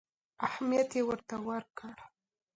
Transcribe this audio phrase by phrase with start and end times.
[0.47, 1.95] اهمیت یې ورته ورکړ.